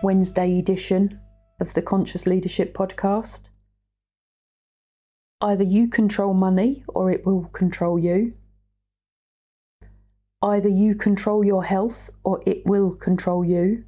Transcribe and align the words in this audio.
Wednesday 0.00 0.58
edition 0.58 1.20
of 1.60 1.74
the 1.74 1.82
Conscious 1.82 2.24
Leadership 2.24 2.72
Podcast. 2.72 3.48
Either 5.40 5.64
you 5.64 5.88
control 5.88 6.34
money 6.34 6.84
or 6.86 7.10
it 7.10 7.26
will 7.26 7.46
control 7.52 7.98
you. 7.98 8.34
Either 10.40 10.68
you 10.68 10.94
control 10.94 11.44
your 11.44 11.64
health 11.64 12.10
or 12.22 12.40
it 12.46 12.64
will 12.64 12.92
control 12.92 13.44
you. 13.44 13.84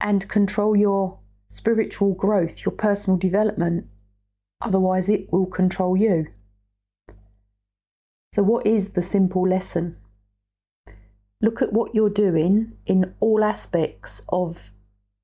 And 0.00 0.28
control 0.28 0.76
your 0.76 1.18
spiritual 1.48 2.14
growth, 2.14 2.64
your 2.64 2.72
personal 2.72 3.18
development. 3.18 3.86
Otherwise, 4.60 5.08
it 5.08 5.32
will 5.32 5.46
control 5.46 5.96
you. 5.96 6.28
So, 8.32 8.42
what 8.42 8.66
is 8.66 8.90
the 8.90 9.02
simple 9.02 9.48
lesson? 9.48 9.96
Look 11.44 11.60
at 11.60 11.72
what 11.72 11.92
you're 11.92 12.08
doing 12.08 12.74
in 12.86 13.14
all 13.18 13.42
aspects 13.42 14.22
of 14.28 14.70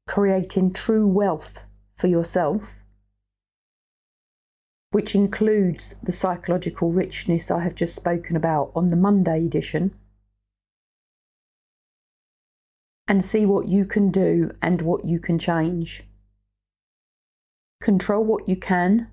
creating 0.09 0.73
true 0.73 1.07
wealth 1.07 1.63
for 1.97 2.09
yourself, 2.09 2.75
which 4.91 5.15
includes 5.15 5.95
the 6.03 6.11
psychological 6.11 6.91
richness 6.91 7.53
I 7.53 7.61
have 7.61 7.77
just 7.77 7.95
spoken 7.95 8.35
about 8.35 8.73
on 8.75 8.89
the 8.89 8.97
Monday 8.97 9.47
edition, 9.47 9.95
and 13.07 13.25
see 13.25 13.47
what 13.47 13.69
you 13.69 13.85
can 13.85 14.11
do 14.11 14.51
and 14.61 14.83
what 14.83 15.05
you 15.05 15.21
can 15.21 15.39
change. 15.39 16.03
Control 17.81 18.25
what 18.25 18.49
you 18.49 18.57
can, 18.57 19.09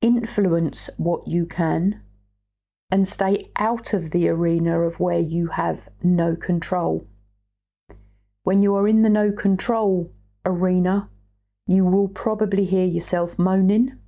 influence 0.00 0.88
what 0.96 1.28
you 1.28 1.44
can 1.44 2.00
and 2.90 3.06
stay 3.06 3.50
out 3.56 3.92
of 3.92 4.10
the 4.10 4.28
arena 4.28 4.80
of 4.80 4.98
where 4.98 5.18
you 5.18 5.48
have 5.48 5.88
no 6.02 6.34
control. 6.34 7.06
When 8.44 8.62
you 8.62 8.74
are 8.76 8.88
in 8.88 9.02
the 9.02 9.10
no 9.10 9.30
control 9.30 10.10
arena, 10.44 11.10
you 11.66 11.84
will 11.84 12.08
probably 12.08 12.64
hear 12.64 12.86
yourself 12.86 13.38
moaning. 13.38 13.98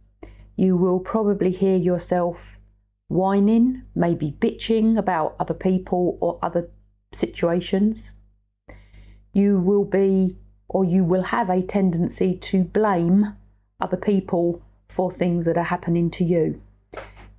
You 0.56 0.76
will 0.76 0.98
probably 0.98 1.50
hear 1.50 1.76
yourself 1.76 2.56
whining, 3.08 3.82
maybe 3.94 4.34
bitching 4.40 4.96
about 4.96 5.36
other 5.38 5.52
people 5.54 6.16
or 6.20 6.38
other 6.42 6.70
situations. 7.12 8.12
You 9.34 9.58
will 9.58 9.84
be, 9.84 10.36
or 10.68 10.84
you 10.86 11.04
will 11.04 11.24
have 11.24 11.50
a 11.50 11.62
tendency 11.62 12.34
to 12.34 12.64
blame 12.64 13.36
other 13.78 13.96
people 13.96 14.62
for 14.88 15.12
things 15.12 15.44
that 15.44 15.58
are 15.58 15.64
happening 15.64 16.10
to 16.12 16.24
you. 16.24 16.62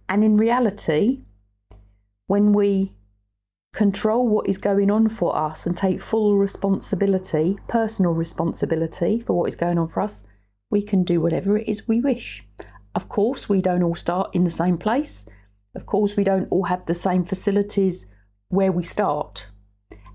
And 0.08 0.24
in 0.24 0.38
reality, 0.38 1.22
when 2.32 2.54
we 2.54 2.94
control 3.74 4.26
what 4.26 4.48
is 4.48 4.58
going 4.58 4.90
on 4.90 5.10
for 5.10 5.36
us 5.36 5.66
and 5.66 5.76
take 5.76 6.02
full 6.02 6.38
responsibility, 6.38 7.58
personal 7.68 8.14
responsibility 8.14 9.20
for 9.20 9.34
what 9.34 9.50
is 9.50 9.56
going 9.58 9.78
on 9.78 9.86
for 9.86 10.00
us, 10.00 10.24
we 10.70 10.82
can 10.82 11.04
do 11.04 11.20
whatever 11.20 11.58
it 11.58 11.68
is 11.68 11.90
we 11.90 12.00
wish. 12.00 12.42
Of 12.96 13.10
course, 13.10 13.50
we 13.50 13.62
don't 13.62 13.84
all 13.84 13.96
start 13.96 14.34
in 14.34 14.46
the 14.46 14.50
same 14.50 14.78
place. 14.78 15.28
Of 15.76 15.86
course, 15.86 16.16
we 16.16 16.24
don't 16.24 16.48
all 16.52 16.64
have 16.64 16.86
the 16.86 16.94
same 16.94 17.26
facilities 17.26 18.06
where 18.48 18.72
we 18.72 18.86
start. 18.86 19.50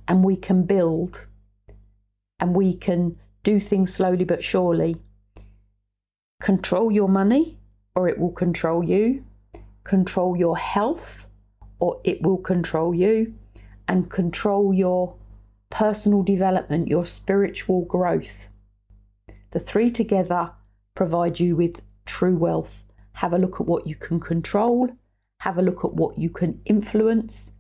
And 0.09 0.25
we 0.25 0.37
can 0.37 0.63
build 0.63 1.27
and 2.41 2.57
we 2.57 2.73
can 2.73 3.17
do 3.43 3.61
things 3.61 3.93
slowly 3.93 4.25
but 4.25 4.43
surely. 4.43 4.97
Control 6.41 6.91
your 6.91 7.11
money 7.11 7.59
or 7.95 8.09
it 8.09 8.19
will 8.19 8.33
control 8.33 8.83
you. 8.83 9.23
Control 9.85 10.35
your 10.35 10.57
health 10.57 11.26
or 11.79 12.01
it 12.05 12.23
will 12.23 12.39
control 12.39 12.95
you 12.95 13.35
and 13.89 14.11
control 14.11 14.73
your 14.73 15.15
personal 15.71 16.23
development, 16.23 16.89
your 16.89 17.05
spiritual 17.05 17.85
growth. 17.85 18.49
The 19.51 19.61
three 19.61 19.91
together 19.91 20.53
provide 20.95 21.41
you 21.41 21.57
with 21.57 21.83
true 22.05 22.37
wealth. 22.37 22.83
Have 23.15 23.33
a 23.33 23.39
look 23.39 23.61
at 23.61 23.67
what 23.67 23.87
you 23.87 23.95
can 23.95 24.21
control, 24.21 24.91
have 25.41 25.59
a 25.59 25.63
look 25.63 25.85
at 25.85 25.95
what 25.95 26.19
you 26.19 26.31
can 26.31 26.61
influence, 26.65 27.53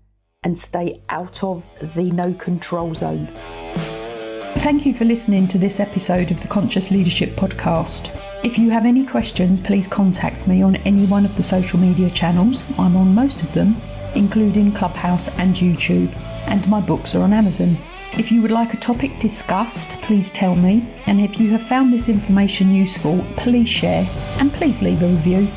and 0.42 0.58
stay 0.58 1.02
out 1.08 1.42
of 1.42 1.64
the 1.94 2.04
no 2.04 2.32
control 2.34 2.94
zone. 2.94 3.26
Thank 4.58 4.84
you 4.84 4.94
for 4.94 5.04
listening 5.04 5.46
to 5.48 5.58
this 5.58 5.80
episode 5.80 6.30
of 6.30 6.40
the 6.40 6.48
Conscious 6.48 6.90
Leadership 6.90 7.36
Podcast. 7.36 8.10
If 8.44 8.58
you 8.58 8.70
have 8.70 8.84
any 8.84 9.06
questions, 9.06 9.60
please 9.60 9.86
contact 9.86 10.46
me 10.46 10.62
on 10.62 10.76
any 10.76 11.06
one 11.06 11.24
of 11.24 11.36
the 11.36 11.42
social 11.42 11.78
media 11.78 12.10
channels. 12.10 12.64
I'm 12.78 12.96
on 12.96 13.14
most 13.14 13.42
of 13.42 13.52
them 13.52 13.80
including 14.14 14.72
Clubhouse 14.72 15.28
and 15.38 15.56
YouTube, 15.56 16.14
and 16.46 16.66
my 16.68 16.80
books 16.80 17.14
are 17.14 17.22
on 17.22 17.32
Amazon. 17.32 17.76
If 18.14 18.30
you 18.32 18.40
would 18.42 18.50
like 18.50 18.72
a 18.72 18.78
topic 18.78 19.18
discussed, 19.18 19.90
please 20.02 20.30
tell 20.30 20.54
me, 20.54 20.86
and 21.06 21.20
if 21.20 21.38
you 21.38 21.50
have 21.50 21.62
found 21.62 21.92
this 21.92 22.08
information 22.08 22.74
useful, 22.74 23.24
please 23.36 23.68
share 23.68 24.08
and 24.38 24.52
please 24.52 24.80
leave 24.80 25.02
a 25.02 25.08
review. 25.08 25.48